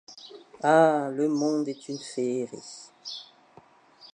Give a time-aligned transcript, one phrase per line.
[0.63, 1.09] Ah!
[1.13, 2.89] le monde est une féerie.